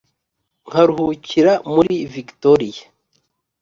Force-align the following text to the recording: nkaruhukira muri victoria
nkaruhukira 0.67 1.51
muri 1.73 1.95
victoria 2.13 2.83